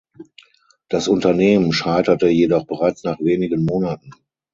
Das 0.89 1.07
Unternehmen 1.07 1.71
scheiterte 1.73 2.27
jedoch 2.27 2.65
bereits 2.65 3.03
nach 3.03 3.19
wenigen 3.19 3.65
Monaten. 3.65 4.09